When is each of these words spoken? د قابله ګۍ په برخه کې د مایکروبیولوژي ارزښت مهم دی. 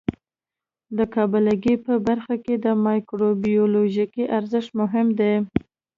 د 0.97 0.99
قابله 1.13 1.53
ګۍ 1.63 1.75
په 1.85 1.93
برخه 2.07 2.35
کې 2.43 2.55
د 2.65 2.67
مایکروبیولوژي 2.85 4.05
ارزښت 4.37 4.71
مهم 4.81 5.07
دی. 5.19 5.33